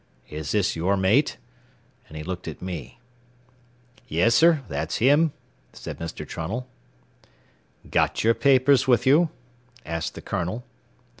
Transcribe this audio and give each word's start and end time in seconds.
Is 0.31 0.51
this 0.51 0.75
your 0.75 0.97
mate?" 0.97 1.37
And 2.07 2.17
he 2.17 2.23
looked 2.23 2.47
at 2.47 2.59
me. 2.59 2.99
"Yessir, 4.07 4.63
that's 4.67 4.95
him," 4.97 5.31
said 5.73 5.99
Mr. 5.99 6.27
Trunnell. 6.27 6.65
"Got 7.87 8.23
your 8.23 8.33
papers 8.33 8.87
with 8.87 9.05
you?" 9.05 9.29
asked 9.85 10.15
the 10.15 10.21
colonel. 10.23 10.65